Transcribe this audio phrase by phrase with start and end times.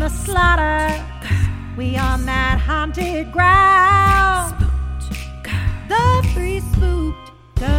[0.00, 1.04] the slaughter,
[1.76, 4.56] we on that haunted ground.
[5.88, 7.70] The three spooked girls.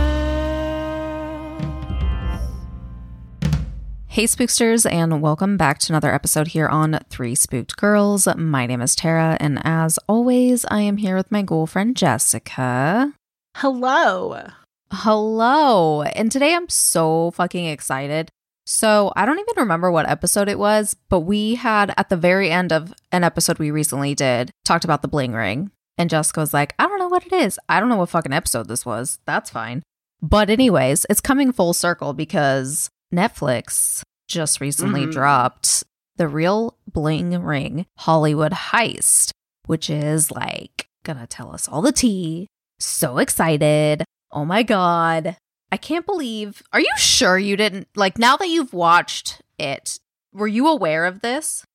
[4.06, 8.28] Hey, spooksters, and welcome back to another episode here on Three Spooked Girls.
[8.38, 13.14] My name is Tara, and as always, I am here with my girlfriend Jessica.
[13.58, 14.44] Hello.
[14.92, 16.04] Hello.
[16.04, 18.30] And today I'm so fucking excited.
[18.66, 22.50] So, I don't even remember what episode it was, but we had at the very
[22.52, 25.72] end of an episode we recently did talked about the bling ring.
[25.98, 27.60] And Jessica was like, I don't know what it is.
[27.68, 29.20] I don't know what fucking episode this was.
[29.26, 29.84] That's fine.
[30.22, 35.12] But, anyways, it's coming full circle because Netflix just recently Mhm.
[35.12, 35.84] dropped
[36.16, 39.32] the real bling ring Hollywood heist,
[39.66, 42.48] which is like gonna tell us all the tea.
[42.80, 44.04] So excited.
[44.32, 45.36] Oh my God.
[45.72, 46.62] I can't believe.
[46.74, 50.00] Are you sure you didn't like now that you've watched it?
[50.34, 51.66] Were you aware of this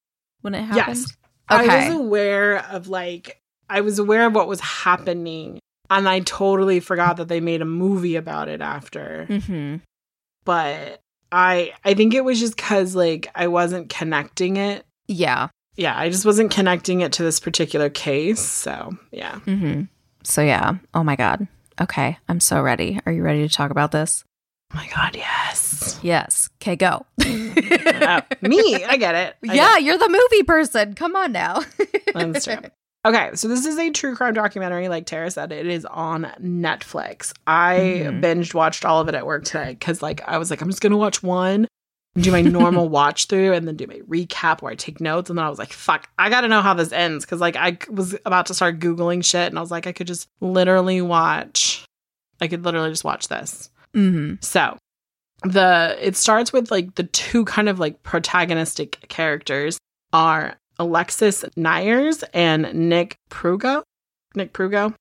[0.43, 0.97] when it happened?
[0.99, 1.17] Yes.
[1.51, 1.69] Okay.
[1.69, 6.81] I was aware of like I was aware of what was happening and I totally
[6.81, 9.27] forgot that they made a movie about it after.
[9.29, 9.77] Mm-hmm.
[10.45, 11.01] But
[11.33, 14.85] I I think it was just cuz like I wasn't connecting it.
[15.09, 15.49] Yeah.
[15.77, 18.41] Yeah, I just wasn't connecting it to this particular case.
[18.41, 19.41] So, yeah.
[19.47, 19.83] Mm-hmm.
[20.23, 20.77] So yeah.
[20.95, 21.47] Oh my God.
[21.81, 22.19] Okay.
[22.29, 23.01] I'm so ready.
[23.07, 24.25] Are you ready to talk about this?
[24.73, 25.99] Oh my god, yes.
[26.03, 26.49] Yes.
[26.63, 27.07] Okay, go.
[28.09, 29.37] Oh, me, I get it.
[29.49, 30.95] I yeah, you're the movie person.
[30.95, 31.63] Come on now.
[32.15, 32.59] That's true.
[33.05, 34.89] Okay, so this is a true crime documentary.
[34.89, 37.33] Like Tara said, it is on Netflix.
[37.47, 38.21] I Mhm.
[38.23, 40.83] binged watched all of it at work today because, like, I was like, I'm just
[40.83, 41.67] gonna watch one,
[42.17, 45.31] do my normal watch through, and then do my recap where I take notes.
[45.31, 47.79] And then I was like, fuck, I gotta know how this ends because, like, I
[47.91, 51.85] was about to start googling shit, and I was like, I could just literally watch.
[52.41, 53.71] I could literally just watch this.
[53.95, 54.35] mm-hmm.
[54.41, 54.77] So
[55.43, 59.79] the it starts with like the two kind of like protagonistic characters
[60.13, 63.83] are Alexis Neiers and Nick Prugo.
[64.35, 64.95] Nick Prugo.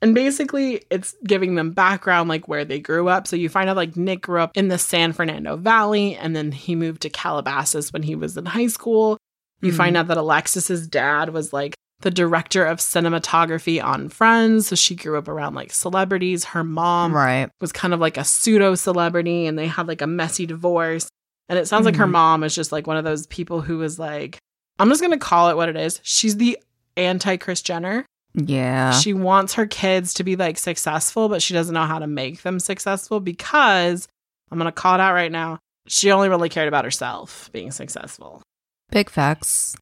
[0.00, 3.26] And basically it's giving them background like where they grew up.
[3.26, 6.52] So you find out like Nick grew up in the San Fernando Valley and then
[6.52, 9.18] he moved to Calabasas when he was in high school.
[9.60, 9.76] You Mhm.
[9.76, 14.68] find out that Alexis's dad was like the director of cinematography on Friends.
[14.68, 16.44] So she grew up around like celebrities.
[16.44, 17.50] Her mom right.
[17.60, 21.08] was kind of like a pseudo celebrity and they had like a messy divorce.
[21.48, 22.10] And it sounds like her Mhm.
[22.12, 24.38] mom is just like one of those people who was like,
[24.78, 25.98] I'm just going to call it what it is.
[26.04, 26.56] She's the
[26.96, 28.06] anti Kris Jenner.
[28.34, 28.92] Yeah.
[28.92, 32.42] She wants her kids to be like successful, but she doesn't know how to make
[32.42, 34.06] them successful because
[34.50, 35.58] I'm going to call it out right now.
[35.86, 38.42] She only really cared about herself being successful.
[38.90, 39.76] Big facts.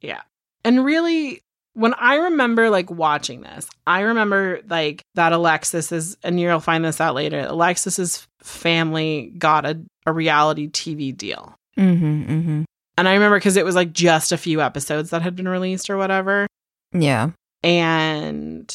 [0.00, 0.22] Yeah.
[0.64, 1.40] And really,
[1.74, 6.84] when I remember like watching this, I remember like that Alexis is, and you'll find
[6.84, 11.54] this out later, Alexis's family got a, a reality TV deal.
[11.76, 12.22] Mm-hmm.
[12.22, 12.62] Mm-hmm.
[12.96, 15.88] And I remember because it was like just a few episodes that had been released
[15.88, 16.48] or whatever.
[16.92, 17.30] Yeah.
[17.62, 18.74] And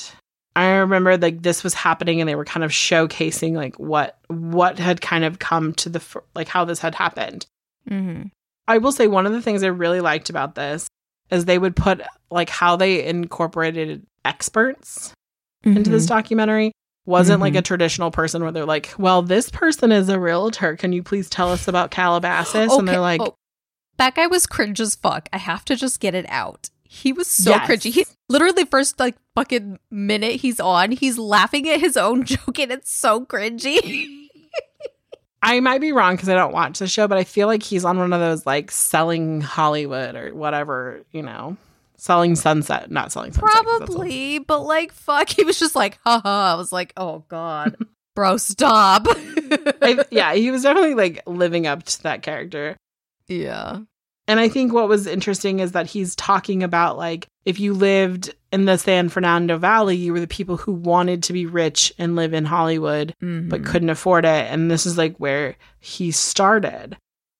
[0.55, 4.77] I remember like this was happening and they were kind of showcasing like what what
[4.79, 7.45] had kind of come to the fr- like how this had happened.
[7.89, 8.27] Mm-hmm.
[8.67, 10.87] I will say one of the things I really liked about this
[11.31, 15.13] is they would put like how they incorporated experts
[15.63, 15.91] into Mm-hmm.
[15.91, 16.71] this documentary
[17.05, 17.57] wasn't like Mhm.
[17.59, 20.75] a traditional person where they're like, "Well, this person is a realtor.
[20.77, 23.35] Can you please tell us about Calabasas?" And they're like, oh,
[23.97, 25.27] that guy was cringe as fuck.
[25.33, 26.69] I have to just get it out.
[26.93, 27.67] He was so Yes.
[27.67, 27.91] cringy.
[27.91, 32.71] He literally first like fucking minute he's on, he's laughing at his own joke, and
[32.71, 34.27] it's so cringy.
[35.41, 37.83] I might be wrong because I don't watch the show, but I feel like he's
[37.83, 41.57] on one of those like selling Hollywood or whatever, you know,
[41.97, 43.51] selling sunset, not selling sunset.
[43.51, 46.53] 'cause that's a- Probably, but like fuck, he was just like, haha.
[46.53, 47.75] I was like, oh god,
[48.15, 49.05] bro, stop.
[49.07, 52.77] I- yeah, he was definitely like living up to that character.
[53.27, 53.79] yeah.
[54.27, 58.33] And I think what was interesting is that he's talking about like if you lived
[58.53, 62.15] in the San Fernando Valley, you were the people who wanted to be rich and
[62.15, 63.27] live in Hollywood but
[63.61, 63.65] Mhm.
[63.65, 64.47] couldn't afford it.
[64.49, 66.95] And this is like where he started,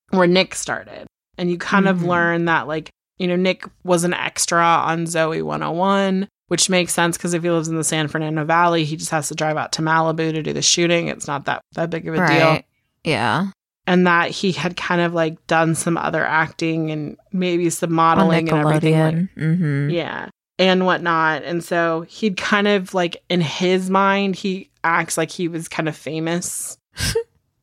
[0.10, 1.08] where Nick started.
[1.38, 2.08] And you kind of Mhm.
[2.08, 7.16] learn that, like, you know, Nick was an extra on Zoey 101, which makes sense
[7.18, 9.72] because if he lives in the San Fernando Valley, he just has to drive out
[9.74, 11.08] to Malibu to do the shooting.
[11.08, 12.60] It's not that, that big of a deal.
[13.06, 13.48] Yeah.
[13.86, 18.50] And that he had kind of like done some other acting and maybe some modeling
[18.50, 18.94] and everything.
[18.98, 19.90] Like, mm-hmm.
[19.90, 20.30] yeah.
[20.58, 21.44] And whatnot.
[21.44, 25.90] And so he'd kind of like in his mind, he acts like he was kind
[25.90, 26.78] of famous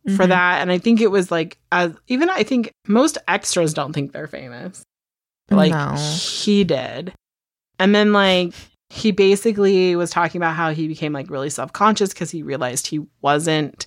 [0.07, 0.17] Mm-hmm.
[0.17, 0.63] for that.
[0.63, 4.27] And I think it was like as even I think most extras don't think they're
[4.27, 4.83] famous.
[5.51, 5.95] Like No.
[5.95, 7.13] he did.
[7.79, 8.55] And then like
[8.89, 13.01] he basically was talking about how he became like really self-conscious because he realized he
[13.21, 13.87] wasn't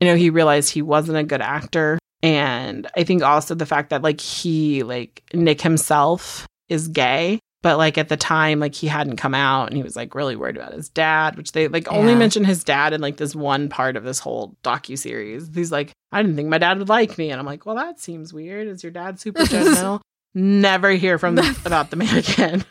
[0.00, 1.98] you know, he realized he wasn't a good actor.
[2.22, 7.76] And I think also the fact that like he like Nick himself is gay, but
[7.78, 10.56] like at the time like he hadn't come out and he was like really worried
[10.56, 12.18] about his dad, which they like only Yeah.
[12.18, 15.48] mention his dad in like this one part of this whole docu series.
[15.54, 18.00] He's like, I didn't think my dad would like me, and I'm like, well, that
[18.00, 18.66] seems weird.
[18.68, 20.00] Is your dad super judgmental?
[20.34, 22.64] Never hear from about the man again.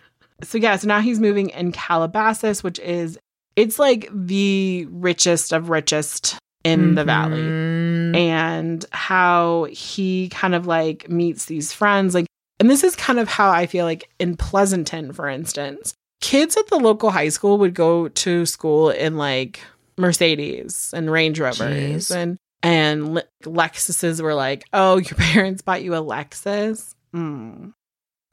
[0.43, 3.17] So yeah, so now he's moving in Calabasas, which is
[3.55, 8.15] it's like the richest of richest in the valley Mhm.
[8.15, 12.25] and how he kind of like meets these friends like
[12.59, 16.67] and this is kind of how i feel like in pleasanton for instance kids at
[16.67, 19.59] the local high school would go to school in like
[19.97, 22.15] mercedes and range rovers Jeez.
[22.15, 27.73] and and Le- lexuses were like oh your parents bought you a lexus mm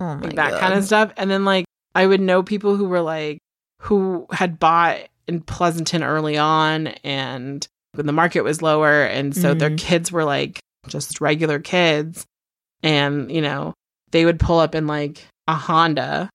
[0.01, 0.61] Oh my like that God.
[0.61, 1.13] kind of stuff.
[1.17, 1.65] And then like
[1.95, 3.39] I would know people who were like
[3.83, 4.99] who had bought
[5.29, 7.65] in Pleasanton early on and
[7.95, 9.79] when the market was lower and so their Mhm.
[9.79, 12.25] kids were like just regular kids
[12.83, 13.75] and you know
[14.11, 16.29] they would pull up in like a Honda.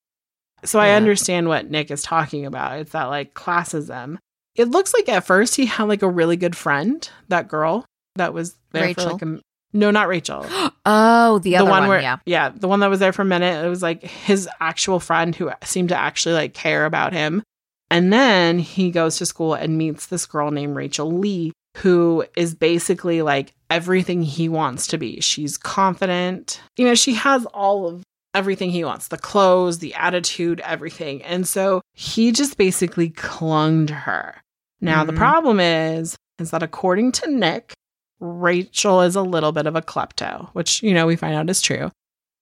[0.63, 2.79] So I understand what Nick is talking about.
[2.79, 4.17] It's that like classism.
[4.55, 8.33] It looks like at first he had like a really good friend, that girl that
[8.33, 9.03] was there Rachel?
[9.03, 9.39] for like a
[9.73, 10.45] no, not Rachel
[10.85, 12.49] Oh, the other one, where yeah.
[12.49, 15.51] the one that was there for a minute it was like his actual friend who
[15.63, 17.43] seemed to actually like care about him
[17.89, 22.55] and then he goes to school and meets this girl named rachel lee who is
[22.55, 28.03] basically like everything he wants to be she's confident you know she has all of
[28.33, 33.93] everything he wants the clothes the attitude everything and so he just basically clung to
[33.93, 34.35] her
[34.81, 35.17] now the Mhm.
[35.17, 37.73] problem is is that according to nick
[38.19, 41.61] Rachel is a little bit of a klepto, which, you know, we find out is
[41.61, 41.91] true.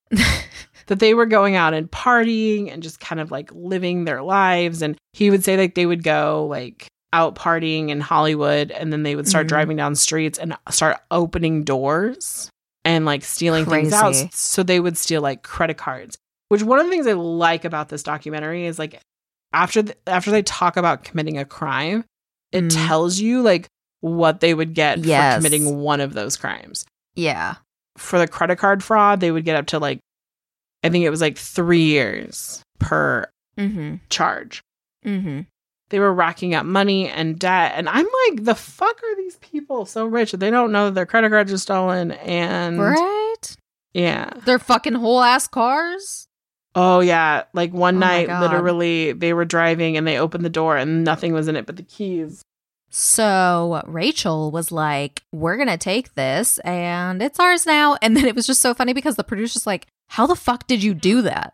[0.88, 4.82] that they were going out and partying and just kind of like living their lives.
[4.82, 9.04] And he would say like they would go like out partying in Hollywood and then
[9.04, 9.50] they would start Mhm.
[9.50, 12.50] driving down streets and start opening doors
[12.84, 14.14] and like stealing things out.
[14.34, 16.18] So they would steal like credit cards,
[16.50, 19.00] which one of the things I like about this documentary is like
[19.54, 22.04] after the, after they talk about committing a crime,
[22.52, 22.88] it Mhm.
[22.88, 23.68] tells you like
[24.02, 25.36] what they would get Yes.
[25.36, 26.86] for committing one of those crimes.
[27.16, 27.56] Yeah.
[27.98, 30.00] For the credit card fraud, they would get up to like
[30.86, 33.28] I think it was like 3 years per
[33.58, 33.96] Mm-hmm.
[34.10, 34.62] charge.
[35.06, 35.42] Mm-hmm.
[35.90, 39.86] They were racking up money and debt and I'm like the fuck are these people
[39.86, 43.56] so rich that they don't know that their credit cards are stolen and Right?
[43.94, 44.30] yeah.
[44.46, 46.28] Their fucking whole ass cars?
[46.76, 50.76] Oh yeah, like one Oh night literally they were driving and they opened the door
[50.76, 52.42] and nothing was in it but the keys.
[52.90, 57.98] So Rachel was like, We're gonna take this and it's ours now.
[58.02, 60.83] And then it was just so funny because the producer's like, How the fuck did
[60.83, 61.54] you do that?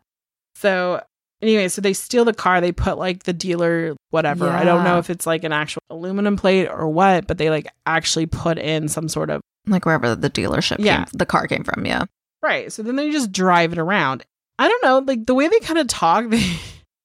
[0.56, 1.02] So
[1.42, 2.62] anyway, so they steal the car.
[2.62, 4.48] They put like the dealer, whatever.
[4.50, 7.68] I don't know if it's like an actual aluminum plate or what, but they like
[7.86, 11.06] actually put in some sort of Like wherever the dealership Yeah.
[11.06, 12.06] came the car came from, yeah.
[12.44, 12.72] right.
[12.72, 14.24] So then they just drive it around.
[14.60, 16.26] I don't know, like the way they kind of talk.
[16.32, 16.58] They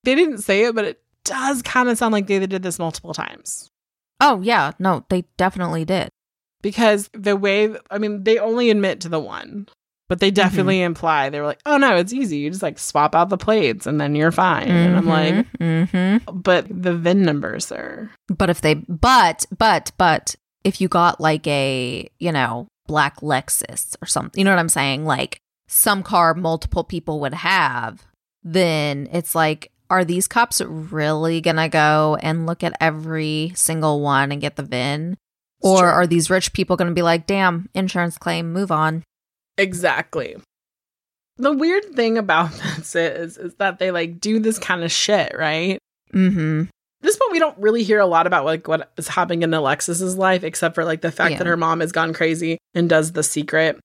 [0.05, 3.13] they didn't say it, but it does kind of sound like they did this multiple
[3.13, 3.69] times
[4.21, 6.11] Oh yeah, no, they definitely did.
[6.63, 9.67] because the way I mean they only admit to the one.
[10.09, 12.39] But they definitely imply they were like, "Oh no, it's easy.
[12.39, 16.31] You just like swap out the plates and then you're fine." And I'm like, mm-hmm.
[16.33, 21.47] "But the VIN number, sir." But if they, but, but, but, if you got like
[21.47, 25.05] a, you know, black Lexus or something, you know what I'm saying?
[25.05, 28.07] Like some car multiple people would have,
[28.45, 34.31] then it's like, are these cops really gonna go and look at every single one
[34.31, 35.17] and get the VIN?
[35.59, 35.89] It's Or true.
[35.89, 39.03] are these rich people gonna be like, damn, insurance claim, move on?
[39.59, 40.37] Exactly.
[41.39, 45.37] The weird thing about this is is that they like do this kind of shit,
[45.37, 45.79] right?
[46.13, 46.65] Mm-hmm.
[47.03, 50.17] This point we don't really hear a lot about like what is happening in Alexis's
[50.17, 51.39] life, except for like the fact Yeah.
[51.39, 53.79] that her mom has gone crazy and does the secret.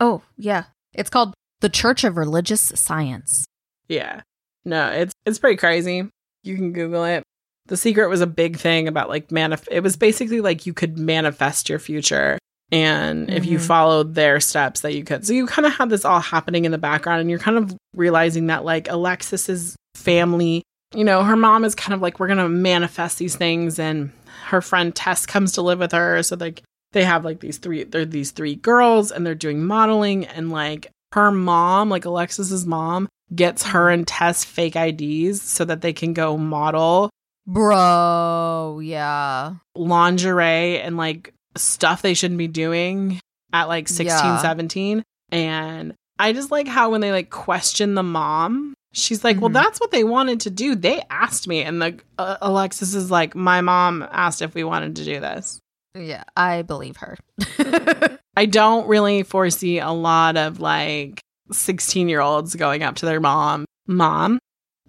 [0.00, 0.64] Oh, yeah.
[0.94, 3.44] It's called The Church of Religious Science.
[3.88, 4.22] Yeah.
[4.64, 6.08] No, it's it's pretty crazy.
[6.42, 7.22] You can Google it.
[7.66, 10.98] The secret was a big thing about like manif it was basically like you could
[10.98, 12.38] manifest your future
[12.72, 13.66] and if you Mhm.
[13.66, 15.26] followed their steps that you could.
[15.26, 17.74] So you kind of had this all happening in the background and you're kind of
[17.94, 20.62] realizing that like Alexis's family,
[20.94, 24.10] you know, her mom is kind of like we're going to manifest these things and
[24.46, 27.82] her friend Tess comes to live with her so like they have like these three
[27.84, 33.08] they're these three girls and they're doing modeling and like her mom, like Alexis's mom,
[33.34, 37.10] gets her and Tess fake IDs so that they can go model
[37.48, 39.54] Bro, yeah.
[39.76, 43.20] lingerie and like stuff they shouldn't be doing
[43.52, 44.38] at like 16, Yeah.
[44.42, 45.02] 17.
[45.30, 49.54] And I just like how when they like question the mom, she's like, well, Mhm.
[49.54, 50.74] that's what they wanted to do.
[50.74, 51.62] They asked me.
[51.62, 55.58] And the uh, Alexis is like, my mom asked if we wanted to do this.
[55.94, 57.16] Yeah, I believe her.
[58.36, 61.20] I don't really foresee a lot of like
[61.52, 64.38] 16 year olds going up to their mom, Mom,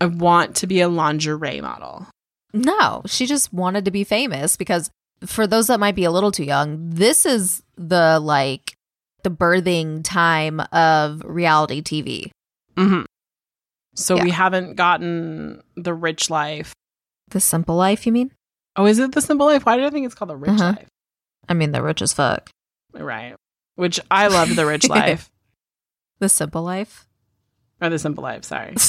[0.01, 2.07] I want to be a lingerie model.
[2.53, 4.89] no, she just wanted to be famous because
[5.25, 8.75] for those that might be a little too young, this is the like
[9.23, 12.31] the birthing time of reality TV.
[12.77, 13.01] hmm
[13.95, 14.23] So Yeah.
[14.23, 16.73] we haven't gotten the rich life.
[17.29, 18.31] The simple life, you mean?
[18.75, 19.65] Oh, is it the simple life?
[19.65, 20.73] Why did I think it's called the rich Uh-huh.
[20.77, 20.87] life?
[21.49, 22.49] I mean, the rich as fuck.
[22.93, 23.35] Right.
[23.75, 25.29] Which I love the rich life
[26.19, 27.07] The simple life.
[27.81, 28.43] or the simple life.
[28.45, 28.75] Sorry.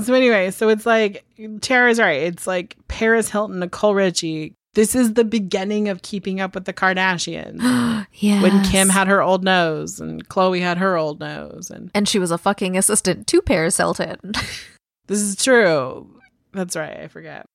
[0.00, 1.24] So anyway, so it's like
[1.60, 2.22] Tara's right.
[2.24, 4.54] It's like Paris Hilton, Nicole Richie.
[4.74, 7.60] This is the beginning of keeping up with the Kardashians.
[8.14, 8.40] yeah.
[8.42, 11.70] When Kim had her old nose and Khloe had her old nose.
[11.70, 14.18] And and she was a fucking assistant to Paris Hilton.
[15.06, 16.08] this is true.
[16.52, 16.98] That's right.
[16.98, 17.46] I forget.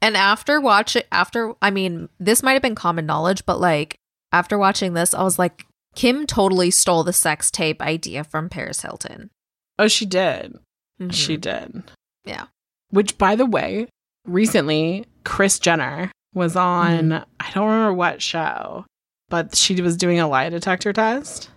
[0.00, 3.96] And after watching, after, I mean, this might have been common knowledge, but like
[4.32, 5.66] after watching this, I was like,
[5.96, 9.30] Kim totally stole the sex tape idea from Paris Hilton.
[9.78, 10.56] Oh, she did.
[11.00, 11.12] Mhm.
[11.12, 11.82] She did.
[12.24, 12.46] Yeah.
[12.90, 13.88] Which, by the way,
[14.26, 18.86] recently, Kris Jenner was on, I don't remember what show,
[19.28, 21.50] but she was doing a lie detector test.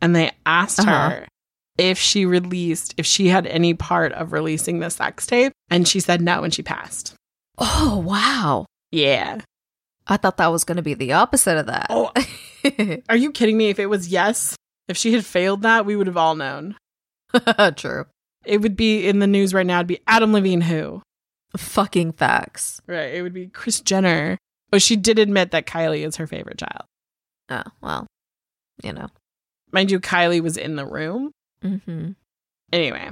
[0.00, 1.10] And they asked Uh-huh.
[1.10, 1.26] her
[1.78, 5.52] if she released, if she had any part of releasing the sex tape.
[5.70, 7.14] And she said no, and she passed.
[7.58, 8.66] Oh, wow.
[8.90, 9.40] Yeah.
[10.06, 11.86] I thought that was going to be the opposite of that.
[11.88, 12.10] Oh.
[13.08, 13.68] Are you kidding me?
[13.68, 14.56] If it was yes,
[14.88, 16.74] if she had failed that, we would have all known.
[17.76, 18.06] True.
[18.44, 19.78] It would be in the news right now.
[19.78, 21.00] It'd be Adam Levine who?
[21.56, 22.80] Fucking facts.
[22.86, 23.14] Right.
[23.14, 24.38] It would be Kris Jenner.
[24.70, 26.84] But she did admit that Kylie is her favorite child.
[27.50, 28.06] Oh, well,
[28.82, 29.08] you know.
[29.70, 31.30] Mind you, Kylie was in the room.
[31.62, 32.12] hmm
[32.72, 33.10] Anyway,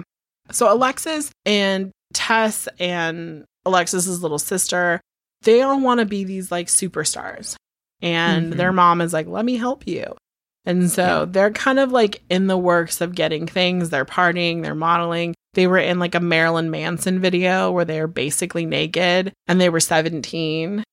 [0.51, 5.01] so Alexis and Tess and Alexis's little sister,
[5.43, 7.57] they all want to be these like superstars.
[8.01, 8.57] And Mhm.
[8.57, 10.17] their mom is like, let me help you.
[10.65, 11.25] And so Yeah.
[11.29, 13.91] they're kind of like in the works of getting things.
[13.91, 15.35] They're partying, they're modeling.
[15.55, 19.69] They were in like a Marilyn Manson video where they were basically naked and they
[19.69, 20.85] were 17.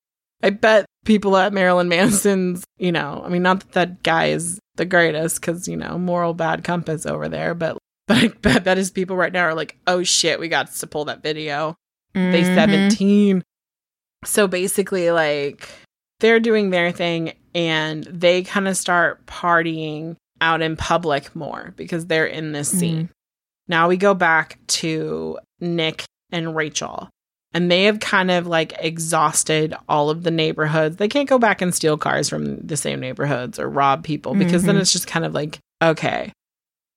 [0.43, 4.59] I bet people at Marilyn Manson's, you know, I mean, not that that guy is
[4.75, 8.77] the greatest because, you know, moral bad compass over there, but, but I bet that
[8.77, 11.75] his people right now are like, oh shit, we got to pull that video.
[12.13, 12.55] They Mhm.
[12.55, 13.43] 17.
[14.25, 15.69] So basically, like,
[16.19, 22.07] they're doing their thing and they kind of start partying out in public more because
[22.07, 23.09] they're in this scene.
[23.67, 27.09] Now we go back to Nick and Rachel.
[27.53, 30.97] And they have kind of like exhausted all of the neighborhoods.
[30.97, 34.63] They can't go back and steal cars from the same neighborhoods or rob people because
[34.63, 34.81] then Mhm.
[34.81, 36.31] it's just kind of like, okay,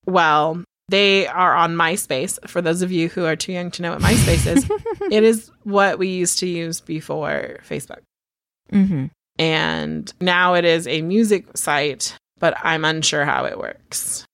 [0.06, 2.36] well, they are on MySpace.
[2.48, 4.68] For those of you who are too young to know what MySpace is,
[5.10, 8.00] it is what we used to use before Facebook.
[8.70, 9.06] hmm
[9.38, 14.26] And now it is a music site, but I'm unsure how it works.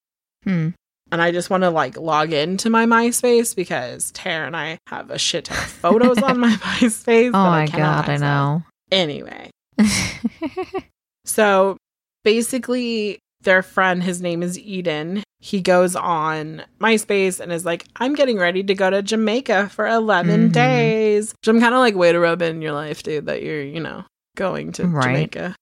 [0.43, 0.69] Hmm.
[1.11, 5.09] And I just want to like log into my MySpace because Tara and I have
[5.09, 7.29] a shit ton of photos on my MySpace.
[7.33, 8.63] Oh my cannot god, I know.
[8.91, 9.49] Anyway,
[11.25, 11.77] so
[12.23, 18.15] basically, their friend, his name is Eden, he goes on MySpace and is like, I'm
[18.15, 20.53] getting ready to go to Jamaica for 11 Mhm.
[20.53, 21.31] days.
[21.31, 23.79] Which I'm kind of like, way to rub in your life, dude, that you're, you
[23.79, 24.03] know,
[24.35, 25.03] going to Right.
[25.31, 25.55] Jamaica.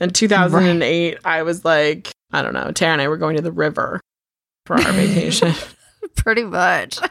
[0.00, 3.52] In 2008, I was like, I don't know, Tara and I were going to the
[3.52, 4.00] river
[4.70, 5.52] for our vacation.
[6.16, 6.98] Pretty much.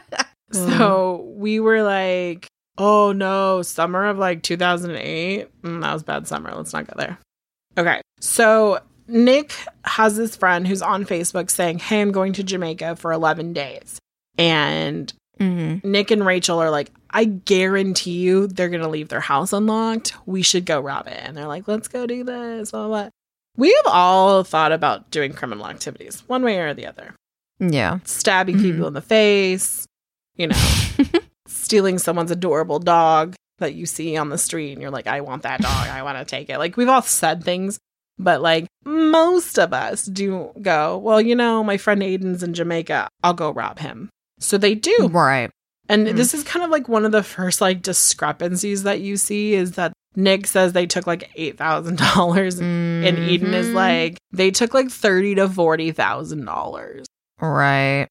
[0.52, 5.62] So we were like, oh no, summer of like 2008.
[5.62, 6.52] Mm, that was bad summer.
[6.52, 7.18] Let's not go there.
[7.78, 8.00] Okay.
[8.18, 9.52] So Nick
[9.84, 14.00] has this friend who's on Facebook saying, hey, I'm going to Jamaica for 11 days.
[14.38, 19.20] And hmm Nick and Rachel are like, I guarantee you they're going to leave their
[19.20, 20.14] house unlocked.
[20.26, 21.20] We should go rob it.
[21.22, 22.72] And they're like, let's go do this.
[22.72, 23.08] Blah, blah.
[23.56, 27.14] We have all thought about doing criminal activities one way or the other.
[27.60, 27.98] Yeah.
[28.04, 28.62] stabbing Mhm.
[28.62, 29.86] people in the face,
[30.36, 30.56] you know,
[31.46, 35.42] stealing someone's adorable dog that you see on the street and you're like, I want
[35.42, 35.88] that dog.
[35.88, 36.58] I want to take it.
[36.58, 37.78] Like, we've all said things,
[38.18, 43.08] but like most of us do go, well, you know, my friend Aiden's in Jamaica.
[43.22, 44.08] I'll go rob him.
[44.38, 45.08] So they do.
[45.12, 45.50] Right.
[45.88, 46.16] And Mm.
[46.16, 49.72] this is kind of like one of the first like discrepancies that you see is
[49.72, 55.34] that Nick says they took like $8,000 and Eden is like, they took like thirty
[55.34, 57.04] to $40,000.
[57.40, 58.06] Right.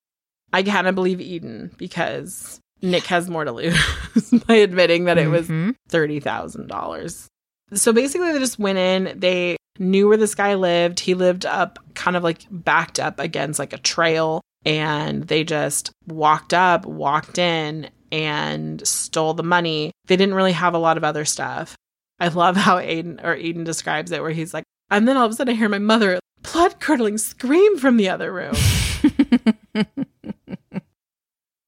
[0.51, 3.77] I kind of believe Eden because Nick has more to lose
[4.47, 5.75] by admitting that it was Mhm.
[5.89, 7.27] $30,000.
[7.73, 10.99] So basically, they just went in, they knew where this guy lived.
[10.99, 15.91] He lived up kind of like backed up against like a trail, and they just
[16.07, 19.91] walked up, walked in, and stole the money.
[20.07, 21.75] They didn't really have a lot of other stuff.
[22.19, 25.31] I love how Aiden or Eden describes it, where he's like, and then all of
[25.31, 28.55] a sudden I hear my mother blood curdling scream from the other room.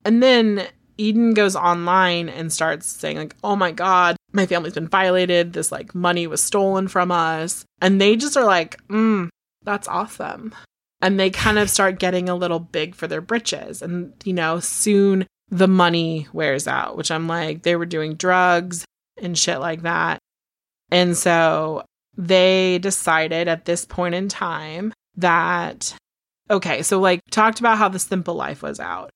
[0.03, 0.67] And then
[0.97, 5.53] Eden goes online and starts saying, like, oh my God, my family's been violated.
[5.53, 7.65] This like money was stolen from us.
[7.81, 9.29] And they just are like, mm,
[9.63, 10.53] that's awesome.
[11.01, 13.81] And they kind of start getting a little big for their britches.
[13.81, 18.85] And, you know, soon the money wears out, which I'm like, they were doing drugs
[19.17, 20.19] and shit like that.
[20.91, 21.83] And so
[22.15, 25.95] they decided at this point in time that,
[26.51, 29.09] okay, so like talked about how the simple life was out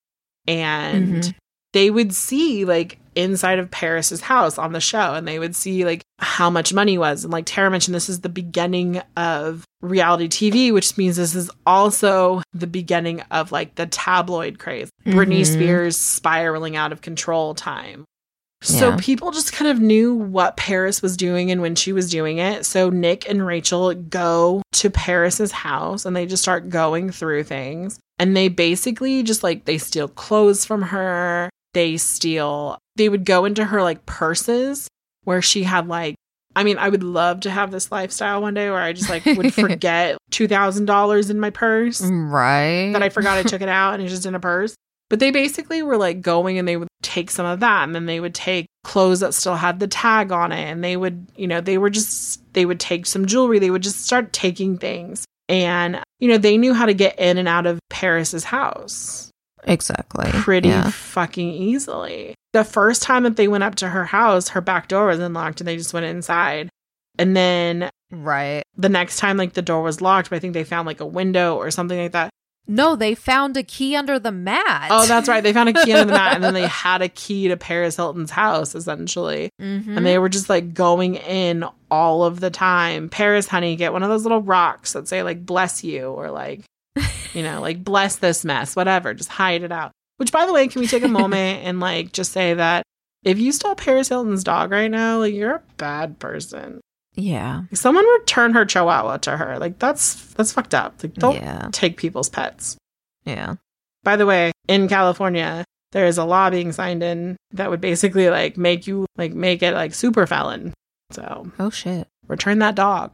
[0.48, 1.34] and Mhm.
[1.72, 5.84] they would see like inside of Paris's house on the show and they would see
[5.84, 10.28] like how much money was and like Tara mentioned this is the beginning of reality
[10.28, 15.46] TV which means this is also the beginning of like the tabloid craze Britney Mhm.
[15.52, 18.04] Spears spiraling out of control time
[18.62, 18.96] so Yeah.
[18.98, 22.64] people just kind of knew what Paris was doing and when she was doing it.
[22.66, 27.98] So Nick and Rachel go to Paris's house and they just start going through things.
[28.18, 31.50] And they basically just like they steal clothes from her.
[31.74, 34.88] They steal they would go into her like purses
[35.24, 36.14] where she had like
[36.58, 39.26] I mean, I would love to have this lifestyle one day where I just like
[39.26, 42.92] would forget two thousand dollars in my purse Right.
[42.94, 44.74] that I forgot I took it out and it's just in a purse.
[45.10, 48.04] But they basically were like going and they would take some of that and then
[48.06, 51.46] they would take clothes that still had the tag on it and they would, you
[51.46, 53.58] know, they were just, they would take some jewelry.
[53.58, 55.24] They would just start taking things.
[55.48, 59.30] And, you know, they knew how to get in and out of Paris's house
[59.64, 60.30] exactly.
[60.32, 60.90] pretty Yeah.
[60.90, 62.34] fucking easily.
[62.52, 65.60] The first time that they went up to her house, her back door was unlocked
[65.60, 66.68] and they just went inside.
[67.18, 68.62] And then Right.
[68.76, 71.06] the next time, like the door was locked, but I think they found like a
[71.06, 72.30] window or something like that.
[72.68, 74.88] No, they found a key under the mat.
[74.90, 75.42] Oh, that's right.
[75.42, 77.96] They found a key under the mat, and then they had a key to Paris
[77.96, 79.50] Hilton's house, essentially.
[79.60, 79.96] Mhm.
[79.96, 83.08] And they were just like going in all of the time.
[83.08, 86.64] Paris, honey, get one of those little rocks that say like "bless you" or like,
[87.34, 89.14] you know, like "bless this mess," whatever.
[89.14, 89.92] Just hide it out.
[90.16, 92.82] Which, by the way, can we take a moment and like just say that
[93.24, 96.80] if you stole Paris Hilton's dog right now, like you're a bad person.
[97.16, 97.62] Yeah.
[97.72, 99.58] Someone return her Chihuahua to her.
[99.58, 101.02] Like that's that's fucked up.
[101.02, 101.68] Like don't Yeah.
[101.72, 102.76] take people's pets.
[103.24, 103.54] Yeah.
[104.04, 108.28] By the way, in California, there is a law being signed in that would basically
[108.30, 110.72] like make you like make it like super felon.
[111.12, 112.06] So Oh shit.
[112.28, 113.12] return that dog.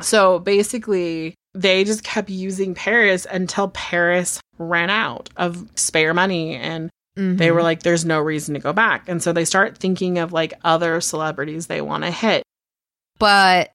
[0.00, 6.90] So basically, they just kept using Paris until Paris ran out of spare money and
[7.16, 7.54] they Mhm.
[7.54, 9.08] were like, there's no reason to go back.
[9.08, 12.42] And so they start thinking of like other celebrities they want to hit.
[13.18, 13.70] But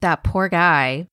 [0.00, 1.06] that poor guy,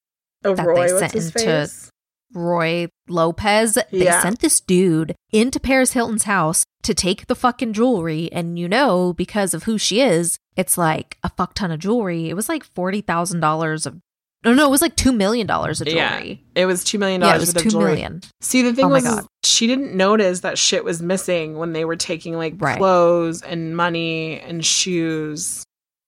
[0.46, 1.90] Oh, That they sent what's his into- face?
[2.34, 4.22] Roy Lopez, they Yeah.
[4.22, 8.30] sent this dude into Paris Hilton's house to take the fucking jewelry.
[8.32, 12.30] And you know, because of who she is, it's like a fuck ton of jewelry.
[12.30, 13.98] It was like $40,000 of,
[14.46, 15.96] no, no, it was like $2 million of jewelry.
[15.96, 16.62] Yeah.
[16.62, 17.94] It was $2 million Yeah, it was of two jewelry.
[17.94, 18.22] million.
[18.42, 19.26] See, the thing Oh was, God.
[19.44, 22.78] she didn't notice that shit was missing when they were taking like Right.
[22.78, 25.63] clothes and money and shoes,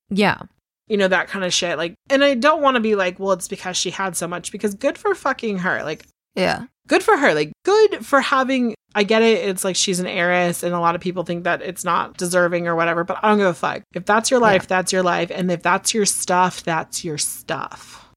[0.09, 0.41] Yeah.
[0.89, 1.77] You know, that kind of shit.
[1.77, 4.51] Like, and I don't want to be like, well, it's because she had so much,
[4.51, 5.83] because good for fucking her.
[5.83, 6.65] Like, Yeah.
[6.87, 7.33] good for her.
[7.33, 8.75] Like, good for having.
[8.95, 9.47] I get it.
[9.47, 12.67] It's like she's an heiress, and a lot of people think that it's not deserving
[12.67, 13.83] or whatever, but I don't give a fuck.
[13.93, 15.29] If that's your life, that's your life.
[15.31, 18.09] And if that's your stuff, that's your stuff.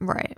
[0.00, 0.36] Right.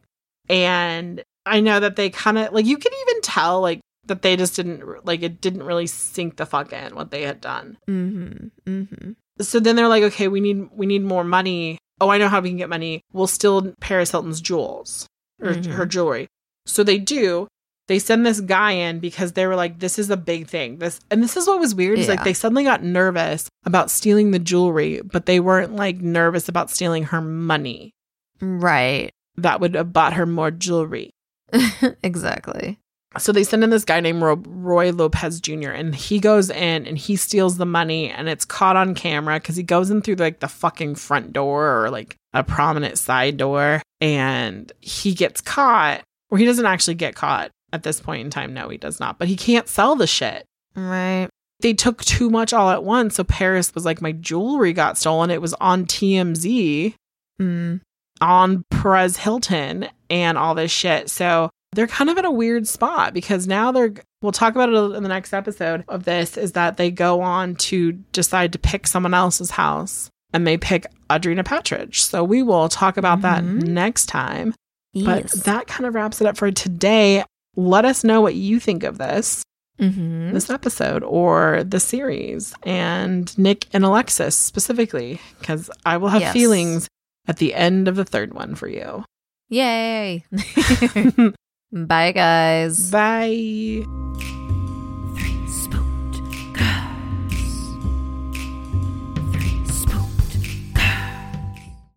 [0.48, 4.37] and I know that they kind of like you can even tell like that they
[4.37, 7.79] just didn't like it didn't really sink the fuck in what they had done.
[7.88, 8.70] Mm-hmm.
[8.70, 9.11] Mm-hmm.
[9.40, 11.79] So then they're like, okay, we need we need more money.
[12.01, 13.01] Oh, I know how we can get money.
[13.12, 15.07] We'll steal Paris Hilton's jewels
[15.42, 15.66] or Mhm.
[15.72, 16.29] her jewelry.
[16.66, 17.48] So they do.
[17.88, 20.77] They send this guy in because they were like, this is a big thing.
[20.79, 24.31] This and this is what was weird is like they suddenly got nervous about stealing
[24.31, 27.92] the jewelry, but they weren't like nervous about stealing her money.
[28.40, 29.11] Right.
[29.37, 31.11] That would have bought her more jewelry.
[32.03, 32.79] exactly.
[33.16, 35.70] So they send in this guy named Roy Lopez Jr.
[35.70, 39.56] and he goes in and he steals the money and it's caught on camera because
[39.56, 43.80] he goes in through like the fucking front door or like a prominent side door
[44.02, 48.52] and he gets caught or he doesn't actually get caught at this point in time.
[48.52, 50.44] No, he does not, but he can't sell the shit.
[50.76, 51.28] Right.
[51.60, 53.14] They took too much all at once.
[53.16, 55.30] So Paris was like, my jewelry got stolen.
[55.30, 56.94] It was on TMZ
[57.40, 57.80] Mm.
[58.20, 61.08] on Perez Hilton and all this shit.
[61.08, 64.96] So they're kind of in a weird spot because now they're we'll talk about it
[64.96, 68.87] in the next episode of this is that they go on to decide to pick
[68.87, 71.96] someone else's house and they pick Audrina Patridge.
[71.96, 73.62] So we will talk about that Mhm.
[73.68, 74.54] next time.
[74.94, 77.22] But that kind of wraps it up for today.
[77.57, 79.42] Let us know what you think of this
[79.78, 80.33] Mhm.
[80.33, 86.33] this episode or the series and Nick and Alexis specifically because I will have Yes.
[86.33, 86.88] feelings
[87.28, 89.04] at the end of the third one for you.
[89.50, 90.24] Yay.
[91.72, 92.90] Bye, guys.
[92.90, 93.85] Bye.